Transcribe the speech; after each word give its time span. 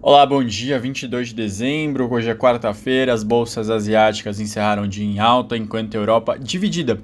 Olá, 0.00 0.24
bom 0.24 0.44
dia. 0.44 0.78
22 0.78 1.30
de 1.30 1.34
dezembro, 1.34 2.08
hoje 2.08 2.30
é 2.30 2.34
quarta-feira. 2.34 3.12
As 3.12 3.24
bolsas 3.24 3.68
asiáticas 3.68 4.38
encerraram 4.38 4.84
o 4.84 4.88
dia 4.88 5.04
em 5.04 5.18
alta, 5.18 5.56
enquanto 5.56 5.96
a 5.96 5.98
Europa 5.98 6.38
dividida. 6.38 7.00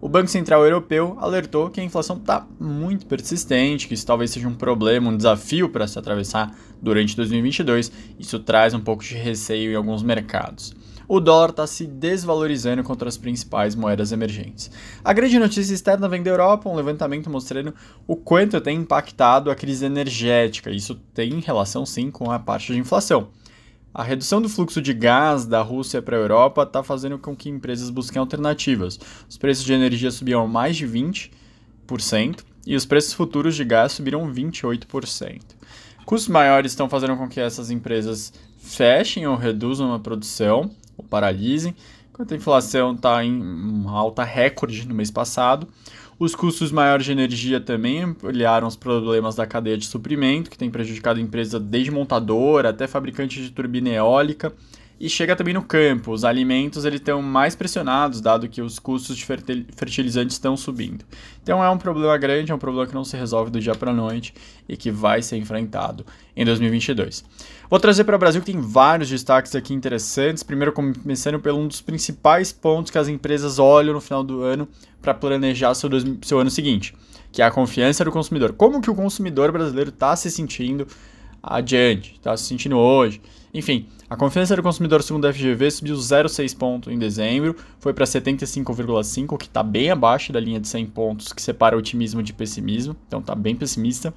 O 0.00 0.08
Banco 0.08 0.28
Central 0.28 0.64
Europeu 0.64 1.18
alertou 1.20 1.68
que 1.68 1.82
a 1.82 1.84
inflação 1.84 2.16
está 2.16 2.46
muito 2.58 3.04
persistente, 3.04 3.86
que 3.86 3.92
isso 3.92 4.06
talvez 4.06 4.30
seja 4.30 4.48
um 4.48 4.54
problema, 4.54 5.10
um 5.10 5.16
desafio 5.16 5.68
para 5.68 5.86
se 5.86 5.98
atravessar 5.98 6.56
durante 6.80 7.14
2022. 7.14 7.92
Isso 8.18 8.38
traz 8.38 8.72
um 8.72 8.80
pouco 8.80 9.04
de 9.04 9.16
receio 9.16 9.72
em 9.72 9.76
alguns 9.76 10.02
mercados 10.02 10.74
o 11.12 11.18
dólar 11.18 11.50
está 11.50 11.66
se 11.66 11.88
desvalorizando 11.88 12.84
contra 12.84 13.08
as 13.08 13.16
principais 13.16 13.74
moedas 13.74 14.12
emergentes. 14.12 14.70
A 15.04 15.12
grande 15.12 15.40
notícia 15.40 15.74
externa 15.74 16.08
vem 16.08 16.22
da 16.22 16.30
Europa, 16.30 16.68
um 16.68 16.76
levantamento 16.76 17.28
mostrando 17.28 17.74
o 18.06 18.14
quanto 18.14 18.60
tem 18.60 18.78
impactado 18.78 19.50
a 19.50 19.56
crise 19.56 19.84
energética. 19.84 20.70
Isso 20.70 20.94
tem 21.12 21.40
relação 21.40 21.84
sim 21.84 22.12
com 22.12 22.30
a 22.30 22.38
parte 22.38 22.72
de 22.72 22.78
inflação. 22.78 23.26
A 23.92 24.04
redução 24.04 24.40
do 24.40 24.48
fluxo 24.48 24.80
de 24.80 24.94
gás 24.94 25.44
da 25.44 25.60
Rússia 25.62 26.00
para 26.00 26.16
a 26.16 26.20
Europa 26.20 26.62
está 26.62 26.80
fazendo 26.80 27.18
com 27.18 27.34
que 27.34 27.48
empresas 27.48 27.90
busquem 27.90 28.20
alternativas. 28.20 28.96
Os 29.28 29.36
preços 29.36 29.64
de 29.64 29.72
energia 29.72 30.12
subiram 30.12 30.46
mais 30.46 30.76
de 30.76 30.86
20% 30.86 32.44
e 32.64 32.76
os 32.76 32.86
preços 32.86 33.14
futuros 33.14 33.56
de 33.56 33.64
gás 33.64 33.90
subiram 33.90 34.32
28%. 34.32 35.40
Custos 36.06 36.28
maiores 36.28 36.70
estão 36.70 36.88
fazendo 36.88 37.16
com 37.16 37.28
que 37.28 37.40
essas 37.40 37.68
empresas 37.68 38.32
fechem 38.60 39.26
ou 39.26 39.34
reduzam 39.34 39.92
a 39.92 39.98
produção 39.98 40.70
ou 41.00 41.02
paralisem, 41.02 41.74
enquanto 42.12 42.32
a 42.32 42.36
inflação 42.36 42.94
está 42.94 43.24
em 43.24 43.84
alta 43.86 44.22
recorde 44.22 44.86
no 44.86 44.94
mês 44.94 45.10
passado. 45.10 45.66
Os 46.18 46.34
custos 46.34 46.70
maiores 46.70 47.06
de 47.06 47.12
energia 47.12 47.58
também 47.58 48.02
ampliaram 48.02 48.68
os 48.68 48.76
problemas 48.76 49.36
da 49.36 49.46
cadeia 49.46 49.78
de 49.78 49.86
suprimento, 49.86 50.50
que 50.50 50.58
tem 50.58 50.70
prejudicado 50.70 51.18
a 51.18 51.22
empresa 51.22 51.58
desde 51.58 51.90
montadora 51.90 52.68
até 52.68 52.86
fabricante 52.86 53.42
de 53.42 53.50
turbina 53.50 53.88
eólica 53.88 54.52
e 55.00 55.08
chega 55.08 55.34
também 55.34 55.54
no 55.54 55.62
campo. 55.62 56.12
Os 56.12 56.24
alimentos 56.24 56.84
eles 56.84 57.00
estão 57.00 57.22
mais 57.22 57.56
pressionados, 57.56 58.20
dado 58.20 58.48
que 58.48 58.60
os 58.60 58.78
custos 58.78 59.16
de 59.16 59.24
fertilizantes 59.24 60.36
estão 60.36 60.56
subindo. 60.58 61.04
Então 61.42 61.64
é 61.64 61.70
um 61.70 61.78
problema 61.78 62.16
grande, 62.18 62.52
é 62.52 62.54
um 62.54 62.58
problema 62.58 62.86
que 62.86 62.94
não 62.94 63.02
se 63.02 63.16
resolve 63.16 63.50
do 63.50 63.58
dia 63.58 63.74
para 63.74 63.92
a 63.92 63.94
noite 63.94 64.34
e 64.68 64.76
que 64.76 64.90
vai 64.90 65.22
ser 65.22 65.38
enfrentado 65.38 66.04
em 66.36 66.44
2022. 66.44 67.24
Vou 67.70 67.80
trazer 67.80 68.04
para 68.04 68.14
o 68.14 68.18
Brasil 68.18 68.42
que 68.42 68.52
tem 68.52 68.60
vários 68.60 69.08
destaques 69.08 69.54
aqui 69.54 69.72
interessantes. 69.72 70.42
Primeiro, 70.42 70.72
começando 70.72 71.40
pelo 71.40 71.58
um 71.58 71.66
dos 71.66 71.80
principais 71.80 72.52
pontos 72.52 72.90
que 72.90 72.98
as 72.98 73.08
empresas 73.08 73.58
olham 73.58 73.94
no 73.94 74.00
final 74.02 74.22
do 74.22 74.42
ano 74.42 74.68
para 75.00 75.14
planejar 75.14 75.72
seu, 75.74 75.88
seu 76.22 76.40
ano 76.40 76.50
seguinte, 76.50 76.94
que 77.32 77.40
é 77.40 77.44
a 77.46 77.50
confiança 77.50 78.04
do 78.04 78.12
consumidor. 78.12 78.52
Como 78.52 78.82
que 78.82 78.90
o 78.90 78.94
consumidor 78.94 79.50
brasileiro 79.50 79.88
está 79.88 80.14
se 80.14 80.30
sentindo 80.30 80.86
adiante, 81.42 82.14
está 82.14 82.36
se 82.36 82.44
sentindo 82.44 82.76
hoje? 82.76 83.20
Enfim, 83.52 83.86
a 84.08 84.16
confiança 84.16 84.54
do 84.56 84.62
consumidor 84.62 85.02
segundo 85.02 85.26
a 85.26 85.32
FGV 85.32 85.70
subiu 85.70 85.96
0,6 85.96 86.56
pontos 86.56 86.92
em 86.92 86.98
dezembro, 86.98 87.56
foi 87.78 87.92
para 87.92 88.04
75,5, 88.04 89.36
que 89.38 89.46
está 89.46 89.62
bem 89.62 89.90
abaixo 89.90 90.32
da 90.32 90.40
linha 90.40 90.60
de 90.60 90.68
100 90.68 90.86
pontos 90.86 91.32
que 91.32 91.42
separa 91.42 91.76
otimismo 91.76 92.22
de 92.22 92.32
pessimismo, 92.32 92.96
então 93.06 93.20
está 93.20 93.34
bem 93.34 93.54
pessimista. 93.54 94.14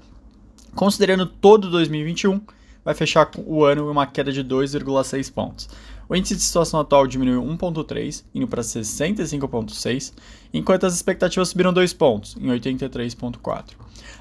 Considerando 0.76 1.26
todo 1.26 1.70
2021, 1.70 2.42
vai 2.84 2.94
fechar 2.94 3.30
o 3.46 3.64
ano 3.64 3.86
em 3.86 3.90
uma 3.90 4.06
queda 4.06 4.32
de 4.32 4.44
2,6 4.44 5.32
pontos. 5.32 5.70
O 6.08 6.16
índice 6.16 6.36
de 6.36 6.42
situação 6.42 6.80
atual 6.80 7.08
diminuiu 7.08 7.42
1,3, 7.42 8.24
indo 8.36 8.48
para 8.48 8.62
65,6, 8.62 10.14
enquanto 10.54 10.86
as 10.86 10.94
expectativas 10.94 11.50
subiram 11.50 11.72
2 11.72 11.94
pontos, 11.94 12.36
em 12.36 12.48
83,4. 12.48 13.72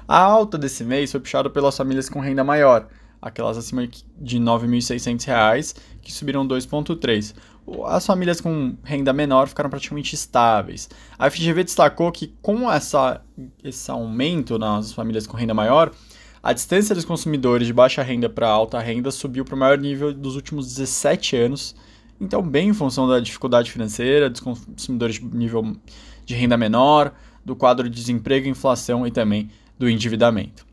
A 0.07 0.17
alta 0.17 0.57
desse 0.57 0.83
mês 0.83 1.11
foi 1.11 1.19
puxada 1.19 1.49
pelas 1.49 1.75
famílias 1.75 2.09
com 2.09 2.19
renda 2.19 2.43
maior, 2.43 2.87
aquelas 3.21 3.57
acima 3.57 3.87
de 3.87 4.37
R$ 4.37 4.43
9.600, 4.43 5.75
que 6.01 6.11
subiram 6.11 6.47
2,3%. 6.47 7.35
As 7.85 8.05
famílias 8.05 8.41
com 8.41 8.75
renda 8.83 9.13
menor 9.13 9.47
ficaram 9.47 9.69
praticamente 9.69 10.15
estáveis. 10.15 10.89
A 11.17 11.29
FGV 11.29 11.63
destacou 11.63 12.11
que 12.11 12.33
com 12.41 12.69
essa, 12.69 13.21
esse 13.63 13.89
aumento 13.89 14.59
nas 14.59 14.91
famílias 14.91 15.25
com 15.25 15.37
renda 15.37 15.53
maior, 15.53 15.91
a 16.43 16.51
distância 16.51 16.93
dos 16.93 17.05
consumidores 17.05 17.65
de 17.65 17.71
baixa 17.71 18.03
renda 18.03 18.27
para 18.27 18.49
alta 18.49 18.77
renda 18.77 19.09
subiu 19.11 19.45
para 19.45 19.55
o 19.55 19.57
maior 19.57 19.77
nível 19.77 20.13
dos 20.13 20.35
últimos 20.35 20.67
17 20.67 21.37
anos. 21.37 21.73
Então, 22.19 22.41
bem 22.41 22.67
em 22.67 22.73
função 22.73 23.07
da 23.07 23.21
dificuldade 23.21 23.71
financeira, 23.71 24.29
dos 24.29 24.41
consumidores 24.41 25.15
de 25.15 25.25
nível 25.25 25.73
de 26.25 26.35
renda 26.35 26.57
menor, 26.57 27.13
do 27.45 27.55
quadro 27.55 27.89
de 27.89 27.95
desemprego, 27.95 28.45
inflação 28.45 29.07
e 29.07 29.11
também 29.11 29.49
do 29.79 29.89
endividamento. 29.89 30.65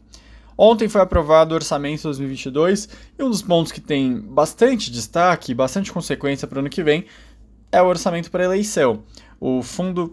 Ontem 0.58 0.88
foi 0.88 1.00
aprovado 1.00 1.52
o 1.52 1.54
orçamento 1.54 2.02
2022 2.02 2.88
e 3.16 3.22
um 3.22 3.30
dos 3.30 3.40
pontos 3.40 3.70
que 3.70 3.80
tem 3.80 4.20
bastante 4.20 4.90
destaque, 4.90 5.54
bastante 5.54 5.92
consequência 5.92 6.48
para 6.48 6.56
o 6.56 6.60
ano 6.60 6.68
que 6.68 6.82
vem, 6.82 7.06
é 7.70 7.80
o 7.80 7.86
orçamento 7.86 8.28
para 8.28 8.44
eleição. 8.44 9.04
O 9.38 9.62
fundo 9.62 10.12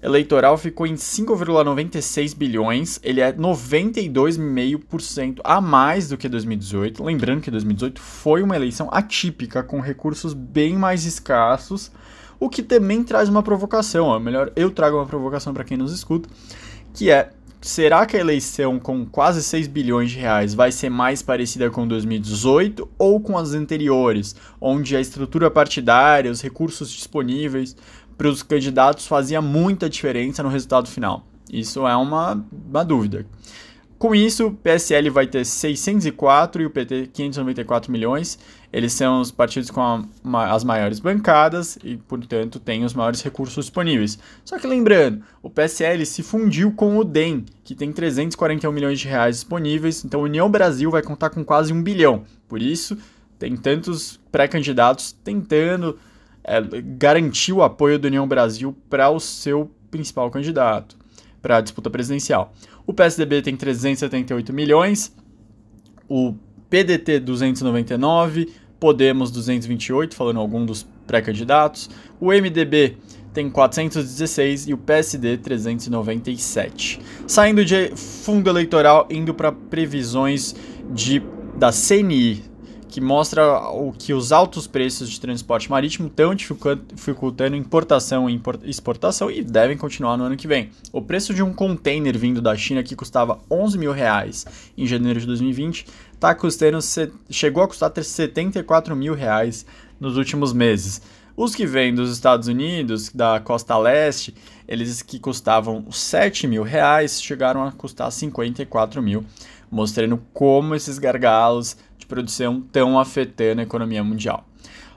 eleitoral 0.00 0.56
ficou 0.56 0.86
em 0.86 0.94
5,96 0.94 2.36
bilhões, 2.36 3.00
ele 3.02 3.20
é 3.20 3.32
92,5% 3.32 5.40
a 5.42 5.60
mais 5.60 6.08
do 6.08 6.16
que 6.16 6.28
2018. 6.28 7.02
Lembrando 7.02 7.40
que 7.40 7.50
2018 7.50 8.00
foi 8.00 8.42
uma 8.42 8.54
eleição 8.54 8.88
atípica, 8.92 9.60
com 9.62 9.80
recursos 9.80 10.32
bem 10.32 10.76
mais 10.76 11.04
escassos, 11.04 11.90
o 12.38 12.48
que 12.48 12.62
também 12.62 13.02
traz 13.02 13.28
uma 13.28 13.42
provocação. 13.42 14.06
Ou 14.06 14.20
melhor, 14.20 14.52
eu 14.54 14.70
trago 14.70 14.96
uma 14.96 15.06
provocação 15.06 15.52
para 15.52 15.64
quem 15.64 15.76
nos 15.76 15.92
escuta, 15.92 16.28
que 16.94 17.10
é 17.10 17.30
será 17.60 18.06
que 18.06 18.16
a 18.16 18.20
eleição 18.20 18.78
com 18.78 19.04
quase 19.04 19.42
6 19.42 19.66
bilhões 19.66 20.12
de 20.12 20.18
reais 20.18 20.54
vai 20.54 20.70
ser 20.70 20.88
mais 20.88 21.22
parecida 21.22 21.68
com 21.70 21.88
2018 21.88 22.88
ou 22.96 23.20
com 23.20 23.36
as 23.36 23.52
anteriores, 23.52 24.36
onde 24.60 24.96
a 24.96 25.00
estrutura 25.00 25.50
partidária, 25.50 26.30
os 26.30 26.40
recursos 26.40 26.88
disponíveis 26.90 27.74
para 28.18 28.28
os 28.28 28.42
candidatos 28.42 29.06
fazia 29.06 29.40
muita 29.40 29.88
diferença 29.88 30.42
no 30.42 30.48
resultado 30.48 30.88
final? 30.88 31.24
Isso 31.50 31.86
é 31.86 31.96
uma, 31.96 32.44
uma 32.68 32.84
dúvida. 32.84 33.24
Com 33.98 34.14
isso, 34.14 34.46
o 34.46 34.54
PSL 34.54 35.10
vai 35.10 35.26
ter 35.26 35.44
604 35.44 36.62
e 36.62 36.66
o 36.66 36.70
PT 36.70 37.10
594 37.12 37.90
milhões. 37.90 38.38
Eles 38.72 38.92
são 38.92 39.20
os 39.20 39.32
partidos 39.32 39.70
com 39.70 39.80
a, 39.80 40.04
ma, 40.22 40.52
as 40.52 40.62
maiores 40.62 41.00
bancadas 41.00 41.76
e, 41.82 41.96
portanto, 41.96 42.60
têm 42.60 42.84
os 42.84 42.94
maiores 42.94 43.22
recursos 43.22 43.64
disponíveis. 43.64 44.16
Só 44.44 44.56
que 44.56 44.68
lembrando, 44.68 45.24
o 45.42 45.50
PSL 45.50 46.06
se 46.06 46.22
fundiu 46.22 46.70
com 46.70 46.96
o 46.96 47.02
DEM, 47.02 47.44
que 47.64 47.74
tem 47.74 47.92
341 47.92 48.70
milhões 48.70 49.00
de 49.00 49.08
reais 49.08 49.36
disponíveis. 49.36 50.04
Então, 50.04 50.20
a 50.20 50.24
União 50.24 50.48
Brasil 50.48 50.92
vai 50.92 51.02
contar 51.02 51.30
com 51.30 51.44
quase 51.44 51.72
um 51.72 51.82
bilhão. 51.82 52.22
Por 52.46 52.62
isso, 52.62 52.96
tem 53.36 53.56
tantos 53.56 54.20
pré-candidatos 54.30 55.10
tentando 55.10 55.98
é, 56.44 56.60
garantir 56.96 57.52
o 57.52 57.62
apoio 57.62 57.98
da 57.98 58.08
União 58.08 58.26
Brasil 58.26 58.76
para 58.88 59.10
o 59.10 59.20
seu 59.20 59.70
principal 59.90 60.30
candidato 60.30 60.96
para 61.40 61.58
a 61.58 61.60
disputa 61.60 61.88
presidencial. 61.88 62.52
O 62.86 62.92
PSDB 62.92 63.42
tem 63.42 63.56
378 63.56 64.52
milhões, 64.52 65.14
o 66.08 66.34
PDT 66.68 67.20
299, 67.20 68.48
Podemos 68.80 69.32
228, 69.32 70.14
falando 70.14 70.38
algum 70.38 70.64
dos 70.64 70.86
pré-candidatos, 71.04 71.90
o 72.20 72.26
MDB 72.28 72.96
tem 73.34 73.50
416 73.50 74.68
e 74.68 74.74
o 74.74 74.78
PSD 74.78 75.36
397. 75.38 77.00
Saindo 77.26 77.64
de 77.64 77.90
fundo 77.96 78.48
eleitoral, 78.48 79.08
indo 79.10 79.34
para 79.34 79.50
previsões 79.50 80.54
de 80.94 81.20
da 81.56 81.72
CNI, 81.72 82.44
que 82.88 83.00
mostra 83.00 83.68
o 83.70 83.92
que 83.92 84.12
os 84.12 84.32
altos 84.32 84.66
preços 84.66 85.08
de 85.10 85.20
transporte 85.20 85.70
marítimo 85.70 86.08
estão 86.08 86.34
dificultando 86.34 87.54
importação 87.54 88.28
e 88.28 88.40
exportação 88.64 89.30
e 89.30 89.42
devem 89.42 89.76
continuar 89.76 90.16
no 90.16 90.24
ano 90.24 90.36
que 90.36 90.48
vem. 90.48 90.70
O 90.92 91.02
preço 91.02 91.34
de 91.34 91.42
um 91.42 91.52
container 91.52 92.18
vindo 92.18 92.40
da 92.40 92.56
China 92.56 92.82
que 92.82 92.96
custava 92.96 93.38
11 93.50 93.78
mil 93.78 93.92
reais 93.92 94.46
em 94.76 94.86
janeiro 94.86 95.20
de 95.20 95.26
2020 95.26 95.86
tá 96.18 96.34
custando, 96.34 96.78
chegou 97.30 97.62
a 97.62 97.68
custar 97.68 97.92
74 97.94 98.96
mil 98.96 99.14
reais 99.14 99.64
nos 100.00 100.16
últimos 100.16 100.52
meses. 100.52 101.00
Os 101.38 101.54
que 101.54 101.64
vêm 101.64 101.94
dos 101.94 102.10
Estados 102.10 102.48
Unidos, 102.48 103.12
da 103.14 103.38
costa 103.38 103.78
leste, 103.78 104.34
eles 104.66 105.02
que 105.02 105.20
custavam 105.20 105.88
7 105.88 106.48
mil 106.48 106.64
reais, 106.64 107.22
chegaram 107.22 107.62
a 107.62 107.70
custar 107.70 108.10
54 108.10 109.00
mil, 109.00 109.24
mostrando 109.70 110.20
como 110.34 110.74
esses 110.74 110.98
gargalos 110.98 111.76
produção 112.08 112.64
estão 112.66 112.98
afetando 112.98 113.60
a 113.60 113.64
economia 113.64 114.02
mundial. 114.02 114.48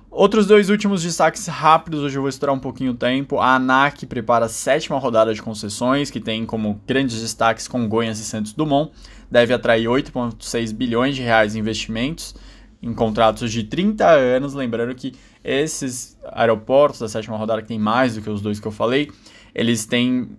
Outros 0.10 0.48
dois 0.48 0.70
últimos 0.70 1.04
destaques 1.04 1.46
rápidos, 1.46 2.02
hoje 2.02 2.18
eu 2.18 2.22
vou 2.22 2.30
estourar 2.30 2.56
um 2.56 2.60
pouquinho 2.60 2.94
o 2.94 2.96
tempo. 2.96 3.38
A 3.38 3.56
ANAC 3.56 4.08
prepara 4.08 4.46
a 4.46 4.50
sétima 4.50 4.98
rodada 4.98 5.34
de 5.34 5.42
concessões, 5.42 6.10
que 6.10 6.20
tem 6.20 6.46
como 6.46 6.82
grandes 6.88 7.22
destaques 7.22 7.68
Congonhas 7.68 8.20
e 8.20 8.24
Santos 8.24 8.52
Dumont. 8.52 8.92
Deve 9.30 9.54
atrair 9.54 9.86
8,6 9.86 10.74
bilhões 10.74 11.16
de 11.16 11.22
reais 11.22 11.56
em 11.56 11.60
investimentos 11.60 12.34
em 12.81 12.94
contratos 12.94 13.51
de 13.51 13.63
30 13.63 14.07
anos. 14.07 14.54
Lembrando 14.54 14.94
que 14.95 15.13
esses 15.44 16.18
aeroportos 16.31 17.00
da 17.00 17.07
sétima 17.07 17.38
rodada, 17.38 17.62
que 17.62 17.68
tem 17.68 17.80
mais 17.80 18.16
do 18.16 18.22
que 18.22 18.30
os 18.30 18.42
dois 18.42 18.60
que 18.60 18.68
eu 18.68 18.72
falei, 18.72 19.12
eles 19.54 19.86
têm 19.86 20.30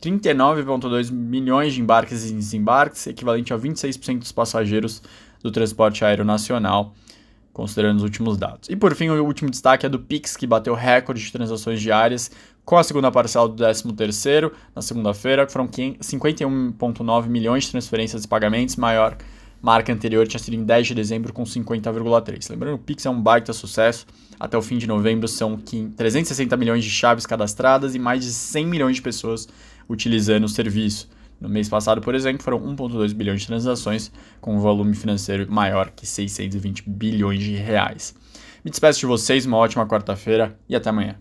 39,2 0.00 1.10
milhões 1.10 1.74
de 1.74 1.80
embarques 1.80 2.30
e 2.30 2.34
desembarques, 2.34 3.06
equivalente 3.06 3.52
a 3.52 3.58
26% 3.58 4.18
dos 4.18 4.32
passageiros 4.32 5.02
do 5.42 5.50
transporte 5.50 6.04
aéreo 6.04 6.24
nacional, 6.24 6.94
considerando 7.52 7.96
os 7.96 8.02
últimos 8.02 8.36
dados. 8.36 8.68
E 8.68 8.76
por 8.76 8.94
fim, 8.94 9.08
o 9.08 9.24
último 9.24 9.50
destaque 9.50 9.86
é 9.86 9.88
do 9.88 9.98
Pix, 9.98 10.36
que 10.36 10.46
bateu 10.46 10.74
recorde 10.74 11.22
de 11.22 11.32
transações 11.32 11.80
diárias 11.80 12.30
com 12.64 12.76
a 12.76 12.82
segunda 12.82 13.10
parcela 13.10 13.48
do 13.48 13.64
13º 13.64 14.50
na 14.74 14.82
segunda-feira, 14.82 15.46
que 15.46 15.52
foram 15.52 15.68
51,9 15.68 17.28
milhões 17.28 17.64
de 17.64 17.70
transferências 17.70 18.24
e 18.24 18.28
pagamentos, 18.28 18.76
maior 18.76 19.16
marca 19.60 19.92
anterior 19.92 20.26
tinha 20.26 20.38
sido 20.38 20.54
em 20.54 20.64
10 20.64 20.88
de 20.88 20.94
dezembro 20.94 21.32
com 21.32 21.44
50,3. 21.44 22.50
Lembrando, 22.50 22.74
o 22.74 22.78
Pix 22.78 23.04
é 23.06 23.10
um 23.10 23.20
baita 23.20 23.52
sucesso. 23.52 24.06
Até 24.38 24.56
o 24.56 24.62
fim 24.62 24.78
de 24.78 24.86
novembro 24.86 25.26
são 25.26 25.56
360 25.56 26.56
milhões 26.56 26.84
de 26.84 26.90
chaves 26.90 27.26
cadastradas 27.26 27.94
e 27.94 27.98
mais 27.98 28.24
de 28.24 28.30
100 28.30 28.66
milhões 28.66 28.96
de 28.96 29.02
pessoas 29.02 29.48
utilizando 29.88 30.44
o 30.44 30.48
serviço. 30.48 31.08
No 31.40 31.48
mês 31.48 31.68
passado, 31.68 32.00
por 32.00 32.14
exemplo, 32.14 32.42
foram 32.42 32.60
1,2 32.60 33.12
bilhões 33.12 33.42
de 33.42 33.46
transações, 33.46 34.10
com 34.40 34.56
um 34.56 34.58
volume 34.58 34.94
financeiro 34.94 35.50
maior 35.50 35.90
que 35.90 36.06
620 36.06 36.88
bilhões 36.88 37.40
de 37.40 37.54
reais. 37.56 38.14
Me 38.64 38.70
despeço 38.70 39.00
de 39.00 39.06
vocês, 39.06 39.44
uma 39.44 39.58
ótima 39.58 39.86
quarta-feira 39.86 40.58
e 40.68 40.74
até 40.74 40.88
amanhã. 40.88 41.16